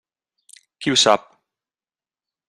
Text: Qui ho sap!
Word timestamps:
Qui 0.85 0.93
ho 0.93 0.97
sap! 1.01 1.27